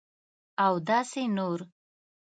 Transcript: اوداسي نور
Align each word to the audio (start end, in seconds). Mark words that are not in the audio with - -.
اوداسي 0.67 1.23
نور 1.37 1.59